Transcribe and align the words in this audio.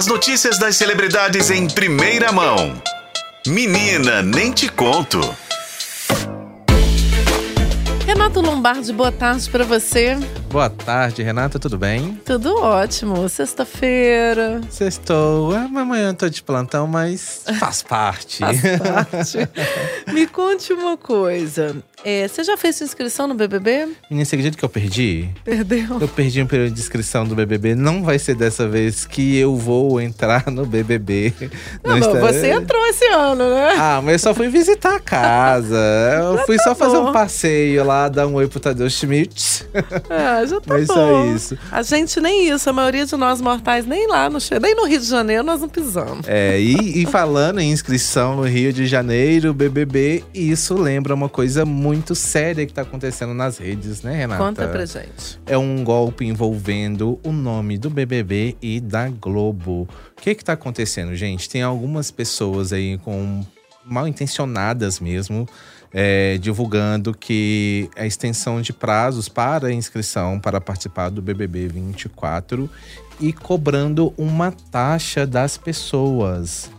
As 0.00 0.06
notícias 0.06 0.58
das 0.58 0.76
celebridades 0.76 1.50
em 1.50 1.68
primeira 1.68 2.32
mão. 2.32 2.82
Menina, 3.46 4.22
nem 4.22 4.50
te 4.50 4.66
conto. 4.66 5.20
Renato 8.06 8.40
Lombardi, 8.40 8.94
boa 8.94 9.12
tarde 9.12 9.50
para 9.50 9.62
você. 9.62 10.16
Boa 10.50 10.68
tarde, 10.68 11.22
Renata, 11.22 11.60
tudo 11.60 11.78
bem? 11.78 12.20
Tudo 12.24 12.60
ótimo. 12.60 13.28
Sexta-feira. 13.28 14.60
Sextou. 14.68 15.54
É, 15.54 15.58
amanhã 15.58 16.08
eu 16.08 16.14
tô 16.14 16.28
de 16.28 16.42
plantão, 16.42 16.88
mas 16.88 17.44
faz 17.60 17.82
parte. 17.86 18.38
Faz 18.38 18.60
parte. 18.60 19.38
Me 20.12 20.26
conte 20.26 20.72
uma 20.72 20.96
coisa. 20.96 21.76
É, 22.04 22.26
você 22.26 22.42
já 22.42 22.56
fez 22.56 22.76
sua 22.76 22.84
inscrição 22.84 23.28
no 23.28 23.34
BBB? 23.34 23.90
Menina, 24.10 24.26
acredita 24.26 24.56
que 24.56 24.64
eu 24.64 24.68
perdi? 24.68 25.28
Perdeu. 25.44 26.00
Eu 26.00 26.08
perdi 26.08 26.42
um 26.42 26.46
período 26.46 26.72
de 26.72 26.80
inscrição 26.80 27.24
do 27.24 27.34
BBB. 27.34 27.74
Não 27.76 28.02
vai 28.02 28.18
ser 28.18 28.34
dessa 28.34 28.66
vez 28.66 29.04
que 29.06 29.36
eu 29.36 29.54
vou 29.54 30.00
entrar 30.00 30.50
no 30.50 30.66
BBB. 30.66 31.32
Não, 31.84 31.96
não 31.96 31.98
está... 31.98 32.18
você 32.18 32.50
entrou 32.52 32.84
esse 32.88 33.06
ano, 33.06 33.50
né? 33.50 33.74
Ah, 33.78 34.00
mas 34.02 34.14
eu 34.14 34.18
só 34.18 34.34
fui 34.34 34.48
visitar 34.48 34.96
a 34.96 35.00
casa. 35.00 35.76
Eu 36.18 36.38
fui 36.46 36.56
tá 36.56 36.64
só 36.64 36.70
bom. 36.70 36.76
fazer 36.76 36.96
um 36.98 37.12
passeio 37.12 37.84
lá, 37.84 38.08
dar 38.08 38.26
um 38.26 38.34
oi 38.34 38.48
pro 38.48 38.58
Tadeu 38.58 38.88
Schmidt. 38.90 39.66
Ah, 40.08 40.39
já 40.46 40.60
tá 40.60 40.74
mas 40.74 40.86
bom. 40.86 40.94
só 40.94 41.24
isso. 41.26 41.58
A 41.70 41.82
gente 41.82 42.20
nem 42.20 42.48
isso. 42.48 42.68
A 42.68 42.72
maioria 42.72 43.06
de 43.06 43.16
nós 43.16 43.40
mortais 43.40 43.86
nem 43.86 44.06
lá, 44.08 44.28
no, 44.28 44.38
nem 44.60 44.74
no 44.74 44.86
Rio 44.86 45.00
de 45.00 45.06
Janeiro 45.06 45.42
nós 45.42 45.60
não 45.60 45.68
pisamos. 45.68 46.26
É, 46.28 46.60
e, 46.60 47.02
e 47.02 47.06
falando 47.06 47.60
em 47.60 47.70
inscrição 47.70 48.36
no 48.36 48.42
Rio 48.42 48.72
de 48.72 48.86
Janeiro, 48.86 49.54
BBB, 49.54 50.24
isso 50.34 50.74
lembra 50.74 51.14
uma 51.14 51.28
coisa 51.28 51.64
muito 51.64 52.10
muito 52.10 52.14
séria 52.14 52.66
que 52.66 52.72
tá 52.72 52.82
acontecendo 52.82 53.34
nas 53.34 53.58
redes, 53.58 54.02
né, 54.02 54.14
Renata? 54.14 54.42
Conta 54.42 54.68
pra 54.68 54.84
gente. 54.86 55.40
É 55.46 55.56
um 55.56 55.84
golpe 55.84 56.24
envolvendo 56.24 57.20
o 57.22 57.30
nome 57.30 57.78
do 57.78 57.90
BBB 57.90 58.56
e 58.60 58.80
da 58.80 59.08
Globo. 59.08 59.88
O 60.16 60.20
que 60.20 60.34
que 60.34 60.44
tá 60.44 60.54
acontecendo, 60.54 61.14
gente? 61.14 61.48
Tem 61.48 61.62
algumas 61.62 62.10
pessoas 62.10 62.72
aí 62.72 62.98
com 62.98 63.44
mal 63.84 64.06
intencionadas 64.08 65.00
mesmo, 65.00 65.48
é, 65.92 66.38
divulgando 66.38 67.12
que 67.12 67.90
a 67.96 68.06
extensão 68.06 68.60
de 68.60 68.72
prazos 68.72 69.28
para 69.28 69.72
inscrição 69.72 70.38
para 70.38 70.60
participar 70.60 71.08
do 71.08 71.20
BBB 71.20 71.68
24 71.68 72.70
e 73.20 73.32
cobrando 73.32 74.14
uma 74.16 74.52
taxa 74.70 75.26
das 75.26 75.58
pessoas. 75.58 76.70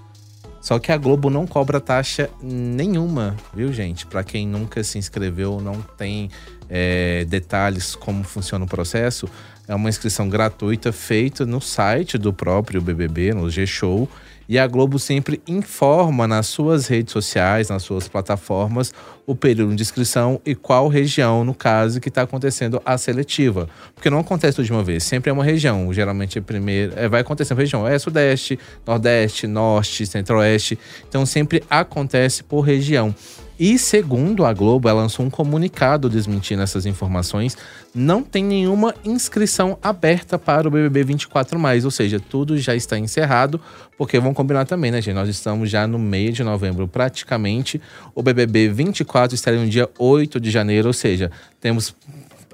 Só 0.62 0.78
que 0.78 0.92
a 0.92 0.98
Globo 0.98 1.30
não 1.30 1.48
cobra 1.48 1.80
taxa 1.82 2.30
nenhuma, 2.42 3.36
viu, 3.54 3.74
gente? 3.74 4.06
Para 4.06 4.24
quem 4.24 4.48
nunca 4.48 4.84
se 4.84 4.98
inscreveu, 4.98 5.60
não 5.60 5.82
tem 5.82 6.30
é, 6.70 7.26
detalhes 7.26 7.96
como 7.96 8.24
funciona 8.24 8.64
o 8.64 8.68
processo, 8.68 9.28
é 9.68 9.76
uma 9.76 9.90
inscrição 9.90 10.28
gratuita 10.28 10.92
feita 10.92 11.46
no 11.46 11.62
site 11.62 12.18
do 12.18 12.34
próprio 12.34 12.82
BBB, 12.82 13.34
no 13.34 13.50
G-Show. 13.50 14.10
E 14.50 14.60
a 14.60 14.68
Globo 14.68 15.00
sempre 15.00 15.42
informa 15.48 16.28
nas 16.28 16.48
suas 16.48 16.88
redes 16.88 17.14
sociais, 17.14 17.70
nas 17.70 17.84
suas 17.84 18.10
plataformas, 18.10 18.94
o 19.26 19.34
período 19.34 19.74
de 19.74 19.82
inscrição 19.82 20.42
e 20.46 20.54
qual 20.54 20.90
região, 20.90 21.46
no 21.46 21.54
caso, 21.54 22.02
que 22.02 22.10
está 22.10 22.24
acontecendo 22.24 22.82
a 22.86 22.98
seletiva. 22.98 23.70
Porque 23.96 24.10
não 24.10 24.20
acontece 24.20 24.58
tudo 24.58 24.66
de 24.66 24.74
uma 24.74 24.84
vez, 24.84 25.06
sempre 25.06 25.30
é 25.30 25.34
uma 25.34 25.46
região. 25.46 25.94
Geralmente 25.94 26.38
é 26.38 26.42
primeiro, 26.42 26.92
é, 26.98 27.08
vai 27.08 27.22
acontecer 27.22 27.54
uma 27.54 27.62
região. 27.62 27.88
É 27.88 27.98
Sudeste, 27.98 28.60
Nordeste, 28.86 29.48
Norte, 29.48 30.06
Centro-Oeste. 30.06 30.78
Então 31.08 31.26
sempre 31.26 31.64
acontece 31.70 32.44
por 32.44 32.60
região. 32.60 33.16
E 33.60 33.78
segundo 33.78 34.46
a 34.46 34.54
Globo, 34.54 34.90
ela 34.90 35.02
lançou 35.02 35.26
um 35.26 35.30
comunicado 35.30 36.10
desmentindo 36.10 36.62
essas 36.62 36.86
informações. 36.86 37.56
Não 37.94 38.24
tem 38.24 38.44
nenhuma 38.44 38.96
inscrição 39.06 39.78
aberta 39.82 40.40
para 40.40 40.68
o 40.68 40.72
BBB 40.72 41.04
24 41.04 41.60
mais, 41.60 41.86
ou 41.86 41.92
seja, 41.92 42.20
tudo 42.20 42.58
já 42.58 42.76
está 42.76 42.98
encerrado, 42.98 43.62
porque 43.98 44.20
vamos 44.20 44.36
combinar 44.36 44.66
também, 44.66 44.92
né, 44.92 45.02
gente? 45.02 45.16
Nós 45.16 45.30
estamos 45.30 45.70
já 45.70 45.86
no 45.86 46.00
meio 46.00 46.32
de 46.32 46.44
novembro, 46.44 46.88
praticamente. 46.88 47.82
O 48.16 48.24
BBB 48.24 48.70
24 48.70 49.36
estaria 49.36 49.60
no 49.60 49.70
dia 49.70 49.90
8 50.00 50.40
de 50.40 50.50
janeiro, 50.50 50.88
ou 50.88 50.94
seja, 50.94 51.30
temos 51.60 51.94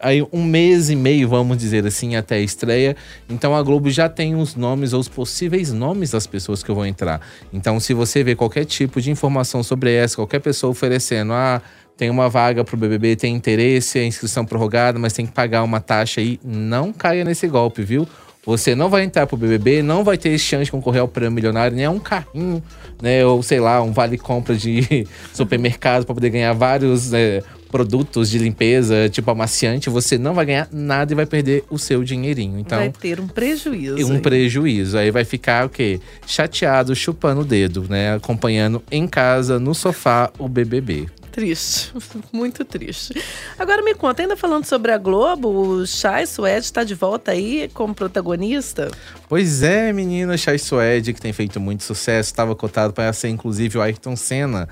aí 0.02 0.26
um 0.32 0.44
mês 0.44 0.90
e 0.90 0.96
meio, 0.96 1.28
vamos 1.28 1.58
dizer 1.58 1.86
assim, 1.86 2.16
até 2.16 2.36
a 2.36 2.40
estreia. 2.40 2.96
Então 3.30 3.56
a 3.56 3.62
Globo 3.62 3.90
já 3.90 4.08
tem 4.10 4.36
os 4.36 4.56
nomes 4.56 4.94
ou 4.94 5.00
os 5.00 5.08
possíveis 5.08 5.72
nomes 5.72 6.12
das 6.12 6.28
pessoas 6.28 6.64
que 6.64 6.72
vão 6.72 6.86
entrar. 6.86 7.22
Então, 7.52 7.80
se 7.80 7.94
você 7.94 8.24
vê 8.24 8.36
qualquer 8.36 8.66
tipo 8.66 9.02
de 9.02 9.12
informação 9.12 9.64
sobre 9.64 9.94
essa, 9.94 10.16
qualquer 10.16 10.40
pessoa 10.40 10.72
oferecendo, 10.72 11.34
ah, 11.34 11.62
tem 11.98 12.10
uma 12.10 12.30
vaga 12.30 12.64
para 12.64 12.76
o 12.76 12.78
BBB, 12.78 13.16
tem 13.16 13.36
interesse, 13.36 13.98
a 13.98 14.06
inscrição 14.06 14.46
prorrogada, 14.46 15.00
mas 15.00 15.14
tem 15.14 15.26
que 15.26 15.32
pagar 15.32 15.64
uma 15.64 15.80
taxa 15.80 16.22
aí, 16.22 16.40
não 16.44 16.94
caia 16.94 17.26
nesse 17.26 17.48
golpe, 17.48 17.82
viu? 17.82 18.08
Você 18.48 18.74
não 18.76 18.88
vai 18.88 19.04
entrar 19.04 19.28
pro 19.28 19.36
BBB, 19.36 19.82
não 19.82 20.06
vai 20.06 20.18
ter 20.18 20.38
chance 20.38 20.66
de 20.66 20.72
concorrer 20.72 21.02
ao 21.02 21.08
prêmio 21.08 21.34
milionário, 21.34 21.76
nem 21.76 21.84
a 21.84 21.92
um 21.92 22.00
carrinho, 22.00 22.64
né? 23.02 23.26
Ou 23.26 23.44
sei 23.44 23.60
lá, 23.60 23.82
um 23.82 23.92
vale 23.92 24.18
compra 24.18 24.56
de 24.56 25.06
supermercado 25.34 26.06
para 26.06 26.16
poder 26.16 26.30
ganhar 26.30 26.54
vários 26.54 27.12
né, 27.12 27.42
produtos 27.68 28.30
de 28.30 28.40
limpeza, 28.40 29.10
tipo 29.10 29.30
amaciante, 29.30 29.90
você 29.90 30.18
não 30.18 30.34
vai 30.34 30.46
ganhar 30.46 30.68
nada 30.72 31.12
e 31.12 31.16
vai 31.16 31.26
perder 31.26 31.64
o 31.70 31.78
seu 31.78 32.04
dinheirinho. 32.04 32.60
Então, 32.60 32.78
vai 32.78 32.90
ter 32.90 33.20
um 33.20 33.28
prejuízo. 33.28 34.08
Um 34.08 34.16
aí. 34.16 34.22
prejuízo. 34.22 34.98
Aí 34.98 35.12
vai 35.12 35.26
ficar 35.26 35.66
o 35.66 35.70
quê? 35.70 36.00
Chateado, 36.26 36.96
chupando 36.96 37.42
o 37.42 37.46
dedo, 37.46 37.86
né? 37.90 38.16
Acompanhando 38.16 38.82
em 38.92 39.08
casa, 39.08 39.60
no 39.60 39.74
sofá, 39.74 40.32
o 40.38 40.48
BBB 40.48 41.08
triste, 41.38 41.94
muito 42.34 42.66
triste. 42.66 43.14
Agora 43.60 43.84
me 43.84 43.94
conta, 43.94 44.24
ainda 44.24 44.36
falando 44.36 44.66
sobre 44.66 44.92
a 44.92 44.98
Globo, 44.98 45.50
o 45.50 45.86
Chai 45.86 46.26
Suede 46.26 46.66
está 46.66 46.84
de 46.84 46.96
volta 46.96 47.32
aí 47.32 47.70
como 47.76 47.94
protagonista? 47.94 48.90
Pois 49.30 49.62
é, 49.62 49.94
menina, 49.94 50.36
Chai 50.36 50.58
Suede, 50.58 51.14
que 51.14 51.22
tem 51.22 51.32
feito 51.32 51.60
muito 51.60 51.84
sucesso, 51.84 52.30
estava 52.30 52.56
cotado 52.56 52.92
para 52.92 53.14
ser 53.14 53.30
inclusive 53.30 53.78
o 53.78 53.82
Ayrton 53.84 54.16
Senna 54.16 54.68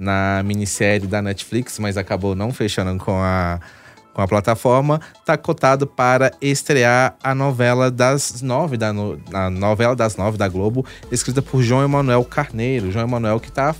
na 0.00 0.42
minissérie 0.42 1.06
da 1.06 1.20
Netflix, 1.20 1.78
mas 1.78 1.96
acabou 1.96 2.34
não 2.34 2.52
fechando 2.52 3.02
com 3.04 3.20
a, 3.22 3.60
com 4.14 4.22
a 4.22 4.26
plataforma, 4.26 5.00
está 5.18 5.36
cotado 5.36 5.86
para 5.86 6.32
estrear 6.40 7.14
a 7.22 7.34
novela 7.34 7.90
das 7.90 8.40
nove 8.40 8.76
da 8.78 8.92
novela 8.92 9.94
das 9.94 10.16
nove 10.16 10.38
da 10.38 10.48
Globo, 10.48 10.84
escrita 11.12 11.42
por 11.42 11.62
João 11.62 11.84
Emanuel 11.84 12.24
Carneiro. 12.24 12.90
João 12.90 13.04
Emanuel 13.04 13.38
que 13.38 13.52
tá 13.52 13.74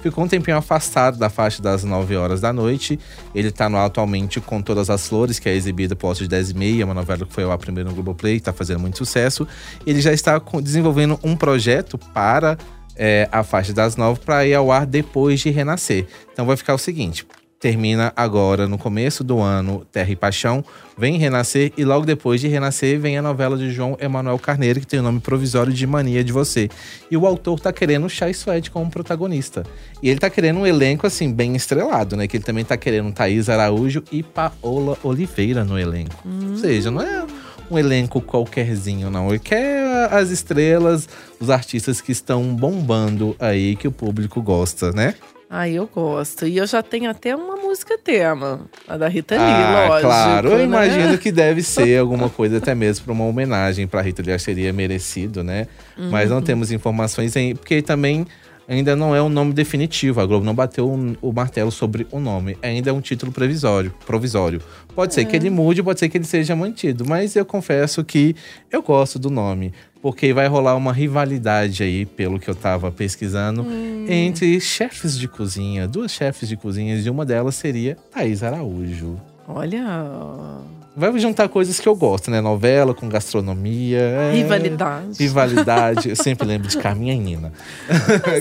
ficou 0.00 0.24
um 0.24 0.28
tempinho 0.28 0.56
afastado 0.56 1.18
da 1.18 1.28
faixa 1.28 1.62
das 1.62 1.84
9 1.84 2.16
horas 2.16 2.40
da 2.40 2.52
noite. 2.52 2.98
Ele 3.34 3.48
está 3.48 3.68
no 3.68 3.76
atualmente 3.76 4.40
com 4.40 4.60
Todas 4.60 4.90
as 4.90 5.06
Flores, 5.06 5.38
que 5.38 5.48
é 5.48 5.54
exibida 5.54 5.94
por 5.94 6.06
volta 6.08 6.22
de 6.22 6.28
10 6.28 6.50
e 6.50 6.54
meia, 6.54 6.84
uma 6.84 6.94
novela 6.94 7.26
que 7.26 7.32
foi 7.32 7.44
a 7.44 7.58
primeira 7.58 7.88
no 7.88 7.94
Globoplay, 7.94 8.36
está 8.36 8.52
fazendo 8.52 8.80
muito 8.80 8.98
sucesso. 8.98 9.46
Ele 9.86 10.00
já 10.00 10.12
está 10.12 10.40
desenvolvendo 10.62 11.20
um 11.22 11.36
projeto 11.36 11.98
para 11.98 12.56
é, 13.02 13.26
a 13.32 13.42
faixa 13.42 13.72
das 13.72 13.96
nove 13.96 14.20
para 14.20 14.46
ir 14.46 14.52
ao 14.52 14.70
ar 14.70 14.84
depois 14.84 15.40
de 15.40 15.48
renascer. 15.48 16.06
Então 16.30 16.44
vai 16.44 16.54
ficar 16.54 16.74
o 16.74 16.78
seguinte: 16.78 17.26
termina 17.58 18.12
agora 18.14 18.68
no 18.68 18.76
começo 18.76 19.24
do 19.24 19.40
ano 19.40 19.86
Terra 19.90 20.10
e 20.10 20.16
Paixão, 20.16 20.62
vem 20.98 21.16
Renascer 21.16 21.72
e 21.78 21.84
logo 21.84 22.04
depois 22.04 22.42
de 22.42 22.48
Renascer 22.48 23.00
vem 23.00 23.16
a 23.16 23.22
novela 23.22 23.56
de 23.56 23.70
João 23.70 23.96
Emanuel 23.98 24.38
Carneiro, 24.38 24.80
que 24.80 24.86
tem 24.86 25.00
o 25.00 25.02
nome 25.02 25.20
provisório 25.20 25.72
de 25.72 25.86
Mania 25.86 26.22
de 26.22 26.30
Você. 26.30 26.68
E 27.10 27.16
o 27.16 27.26
autor 27.26 27.58
tá 27.58 27.72
querendo 27.72 28.04
o 28.04 28.10
Chai 28.10 28.34
Suede 28.34 28.70
como 28.70 28.90
protagonista. 28.90 29.64
E 30.02 30.10
ele 30.10 30.20
tá 30.20 30.28
querendo 30.28 30.58
um 30.58 30.66
elenco 30.66 31.06
assim 31.06 31.32
bem 31.32 31.56
estrelado, 31.56 32.16
né? 32.16 32.26
Que 32.26 32.36
ele 32.36 32.44
também 32.44 32.64
tá 32.64 32.76
querendo 32.76 33.12
Thaís 33.12 33.48
Araújo 33.48 34.02
e 34.12 34.22
Paola 34.22 34.98
Oliveira 35.02 35.64
no 35.64 35.78
elenco. 35.78 36.16
Hum. 36.26 36.52
Ou 36.52 36.56
seja, 36.56 36.90
não 36.90 37.00
é 37.00 37.26
um 37.70 37.78
elenco 37.78 38.20
qualquerzinho, 38.20 39.10
não. 39.10 39.28
Ele 39.28 39.38
quer 39.38 40.12
as 40.12 40.30
estrelas, 40.30 41.08
os 41.38 41.50
artistas 41.50 42.00
que 42.00 42.12
estão 42.12 42.54
bombando 42.54 43.36
aí, 43.38 43.76
que 43.76 43.86
o 43.86 43.92
público 43.92 44.42
gosta, 44.42 44.92
né? 44.92 45.14
Ah, 45.52 45.68
eu 45.68 45.84
gosto. 45.92 46.46
E 46.46 46.58
eu 46.58 46.66
já 46.66 46.80
tenho 46.80 47.10
até 47.10 47.34
uma 47.34 47.56
música 47.56 47.98
tema, 47.98 48.60
a 48.86 48.96
da 48.96 49.08
Rita 49.08 49.34
Lee, 49.34 49.42
ah, 49.44 49.86
lógico. 49.88 50.06
Claro, 50.06 50.48
eu 50.50 50.58
né? 50.58 50.64
imagino 50.64 51.18
que 51.18 51.32
deve 51.32 51.60
ser 51.64 51.98
alguma 51.98 52.30
coisa 52.30 52.58
até 52.58 52.72
mesmo 52.72 53.04
para 53.04 53.12
uma 53.12 53.24
homenagem 53.24 53.86
para 53.86 54.00
Rita 54.00 54.22
Lee, 54.22 54.38
seria 54.38 54.72
merecido, 54.72 55.42
né? 55.42 55.66
Uhum. 55.98 56.10
Mas 56.10 56.30
não 56.30 56.36
uhum. 56.36 56.42
temos 56.42 56.70
informações 56.70 57.36
aí, 57.36 57.52
porque 57.52 57.82
também 57.82 58.26
ainda 58.70 58.94
não 58.94 59.14
é 59.14 59.20
um 59.20 59.28
nome 59.28 59.52
definitivo. 59.52 60.20
A 60.20 60.26
Globo 60.26 60.44
não 60.44 60.54
bateu 60.54 60.88
o 61.20 61.32
martelo 61.32 61.72
sobre 61.72 62.06
o 62.10 62.20
nome. 62.20 62.56
Ainda 62.62 62.90
é 62.90 62.92
um 62.92 63.00
título 63.00 63.32
provisório. 63.32 63.92
provisório. 64.06 64.62
Pode 64.94 65.12
é. 65.12 65.14
ser 65.16 65.24
que 65.24 65.34
ele 65.34 65.50
mude, 65.50 65.82
pode 65.82 65.98
ser 65.98 66.08
que 66.08 66.16
ele 66.16 66.24
seja 66.24 66.54
mantido. 66.54 67.04
Mas 67.04 67.34
eu 67.34 67.44
confesso 67.44 68.04
que 68.04 68.36
eu 68.70 68.82
gosto 68.82 69.18
do 69.18 69.28
nome. 69.28 69.72
Porque 70.00 70.32
vai 70.32 70.46
rolar 70.46 70.76
uma 70.76 70.92
rivalidade 70.92 71.82
aí, 71.82 72.06
pelo 72.06 72.38
que 72.38 72.48
eu 72.48 72.54
tava 72.54 72.90
pesquisando, 72.90 73.62
hum. 73.62 74.06
entre 74.08 74.58
chefes 74.58 75.18
de 75.18 75.28
cozinha. 75.28 75.86
Duas 75.86 76.10
chefes 76.10 76.48
de 76.48 76.56
cozinha, 76.56 76.96
e 76.96 77.10
uma 77.10 77.26
delas 77.26 77.56
seria 77.56 77.98
Thaís 78.10 78.42
Araújo. 78.42 79.20
Olha 79.46 80.79
vai 80.96 81.16
juntar 81.18 81.48
coisas 81.48 81.78
que 81.78 81.88
eu 81.88 81.94
gosto, 81.94 82.30
né? 82.30 82.40
Novela 82.40 82.94
com 82.94 83.08
gastronomia. 83.08 83.98
É... 83.98 84.32
Rivalidade. 84.32 85.18
Rivalidade. 85.18 86.08
Eu 86.10 86.16
sempre 86.16 86.46
lembro 86.46 86.68
de 86.68 86.76
Carminha 86.76 87.14
e 87.14 87.18
Nina. 87.18 87.52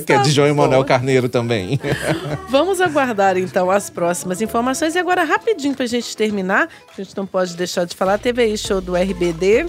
que 0.06 0.12
é 0.12 0.18
de 0.20 0.32
João 0.32 0.48
Emanuel 0.48 0.84
Carneiro 0.84 1.30
também. 1.30 1.80
Vamos 2.50 2.82
aguardar 2.82 3.38
então 3.38 3.70
as 3.70 3.90
próximas 3.90 4.42
informações. 4.42 4.96
E 4.96 5.00
agora, 5.00 5.24
rapidinho 5.24 5.76
pra 5.76 5.86
gente 5.86 6.16
terminar, 6.16 6.68
a 6.92 7.02
gente 7.02 7.16
não 7.16 7.26
pode 7.26 7.56
deixar 7.56 7.86
de 7.86 7.96
falar, 7.96 8.18
teve 8.18 8.42
aí 8.42 8.58
show 8.58 8.82
do 8.82 8.96
RBD. 8.96 9.68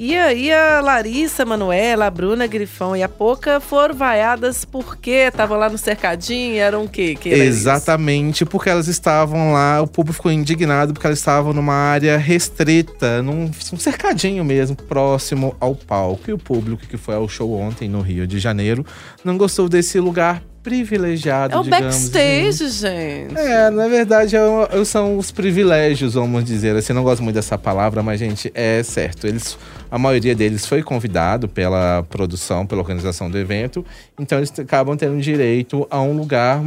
E 0.00 0.14
aí 0.14 0.52
a 0.52 0.80
Larissa 0.80 1.44
Manuela, 1.44 2.06
a 2.06 2.10
Bruna 2.10 2.46
Grifão 2.46 2.94
e 2.94 3.02
a 3.02 3.08
Poca 3.08 3.58
foram 3.58 3.96
vaiadas 3.96 4.64
porque 4.64 5.10
estavam 5.10 5.58
lá 5.58 5.68
no 5.68 5.76
cercadinho 5.76 6.54
e 6.54 6.58
eram 6.58 6.84
o 6.84 6.88
quê? 6.88 7.16
Que 7.20 7.30
era 7.30 7.38
isso? 7.38 7.58
Exatamente, 7.58 8.44
porque 8.44 8.70
elas 8.70 8.86
estavam 8.86 9.52
lá, 9.52 9.82
o 9.82 9.88
público 9.88 10.18
ficou 10.18 10.30
indignado 10.30 10.92
porque 10.92 11.04
elas 11.04 11.18
estavam 11.18 11.52
numa 11.52 11.74
área 11.74 12.16
restrita, 12.16 13.20
num, 13.24 13.50
um 13.72 13.76
cercadinho 13.76 14.44
mesmo, 14.44 14.76
próximo 14.76 15.56
ao 15.58 15.74
palco. 15.74 16.30
E 16.30 16.32
o 16.32 16.38
público 16.38 16.86
que 16.86 16.96
foi 16.96 17.16
ao 17.16 17.28
show 17.28 17.52
ontem 17.58 17.88
no 17.88 18.00
Rio 18.00 18.24
de 18.24 18.38
Janeiro 18.38 18.86
não 19.24 19.36
gostou 19.36 19.68
desse 19.68 19.98
lugar 19.98 20.44
privilegiado, 20.68 21.54
É 21.54 21.58
o 21.58 21.62
digamos 21.62 21.84
backstage, 21.86 22.64
assim. 22.64 22.78
gente. 22.78 23.38
É, 23.38 23.70
na 23.70 23.88
verdade, 23.88 24.36
é 24.36 24.40
o- 24.42 24.84
são 24.84 25.16
os 25.16 25.30
privilégios, 25.30 26.14
vamos 26.14 26.44
dizer 26.44 26.76
assim. 26.76 26.92
Eu 26.92 26.96
não 26.96 27.02
gosto 27.04 27.22
muito 27.22 27.34
dessa 27.36 27.56
palavra, 27.56 28.02
mas, 28.02 28.20
gente, 28.20 28.50
é 28.54 28.82
certo. 28.82 29.26
Eles, 29.26 29.56
a 29.90 29.98
maioria 29.98 30.34
deles 30.34 30.66
foi 30.66 30.82
convidado 30.82 31.48
pela 31.48 32.04
produção, 32.10 32.66
pela 32.66 32.80
organização 32.82 33.30
do 33.30 33.38
evento. 33.38 33.84
Então, 34.20 34.38
eles 34.38 34.52
acabam 34.58 34.96
tendo 34.96 35.18
direito 35.20 35.86
a 35.90 36.00
um 36.02 36.12
lugar, 36.16 36.60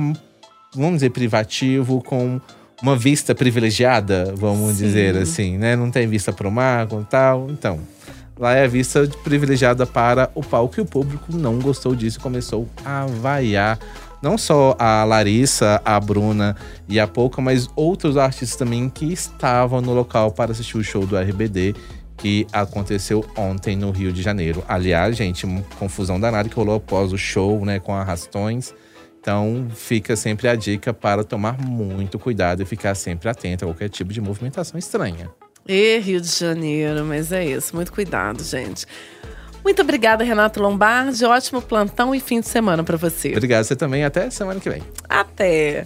vamos 0.76 0.96
dizer, 0.96 1.12
privativo, 1.12 2.02
com 2.02 2.42
uma 2.82 2.96
vista 2.96 3.36
privilegiada, 3.36 4.34
vamos 4.36 4.78
Sim. 4.78 4.86
dizer 4.86 5.16
assim, 5.16 5.58
né? 5.58 5.76
Não 5.76 5.92
tem 5.92 6.08
vista 6.08 6.34
para 6.34 6.48
o 6.48 6.52
mar, 6.52 6.88
com 6.88 7.04
tal. 7.04 7.48
Então, 7.52 7.80
lá 8.38 8.54
é 8.54 8.64
a 8.64 8.68
vista 8.68 9.08
privilegiada 9.24 9.86
para 9.86 10.32
o 10.36 10.42
palco 10.42 10.80
e 10.80 10.82
o 10.82 10.86
público 10.86 11.36
não 11.36 11.60
gostou 11.60 11.96
disso 11.96 12.18
e 12.20 12.22
começou 12.22 12.68
a 12.84 13.06
vaiar 13.06 13.80
não 14.22 14.38
só 14.38 14.76
a 14.78 15.04
Larissa, 15.04 15.82
a 15.84 16.00
Bruna 16.00 16.56
e 16.88 17.00
a 17.00 17.08
Pouca, 17.08 17.42
mas 17.42 17.68
outros 17.76 18.18
artistas 18.18 18.56
também 18.56 18.88
que 18.88 19.12
estavam 19.12 19.82
no 19.82 19.94
local 19.94 20.32
para 20.32 20.52
assistir 20.52 20.78
o 20.78 20.84
show 20.84 21.06
do 21.06 21.18
RBD 21.18 21.74
que 22.18 22.46
aconteceu 22.54 23.26
ontem 23.36 23.76
no 23.76 23.90
Rio 23.90 24.14
de 24.14 24.22
Janeiro. 24.22 24.64
Aliás, 24.68 25.18
gente, 25.18 25.48
confusão 25.80 26.20
danada 26.20 26.48
que 26.48 26.56
rolou 26.56 26.76
após 26.76 27.12
o 27.12 27.18
show, 27.18 27.66
né, 27.66 27.80
com 27.80 27.96
arrastões. 27.96 28.76
Então, 29.20 29.68
fica 29.74 30.16
sempre 30.16 30.48
a 30.48 30.56
dica 30.56 30.94
para 30.94 31.24
tomar 31.24 31.60
muito 31.60 32.20
cuidado 32.20 32.62
e 32.62 32.66
ficar 32.66 32.94
sempre 32.94 33.28
atento 33.28 33.66
a 33.66 33.68
qualquer 33.68 33.90
tipo 33.90 34.14
de 34.14 34.22
movimentação 34.22 34.78
estranha. 34.78 35.32
E 35.68 36.00
Rio 36.00 36.20
de 36.20 36.28
Janeiro, 36.28 37.06
mas 37.06 37.32
é 37.32 37.46
isso. 37.46 37.76
Muito 37.76 37.92
cuidado, 37.92 38.44
gente. 38.44 38.86
Muito 39.64 39.82
obrigada, 39.82 40.24
Renato 40.24 40.62
Lombardi. 40.62 41.24
Ótimo 41.24 41.62
plantão 41.62 42.16
e 42.16 42.20
fim 42.20 42.40
de 42.40 42.48
semana 42.48 42.84
para 42.84 42.98
você. 42.98 43.30
Obrigado 43.32 43.64
você 43.64 43.76
também, 43.76 44.04
até 44.04 44.30
semana 44.30 44.60
que 44.60 44.70
vem. 44.70 44.82
Até. 45.08 45.86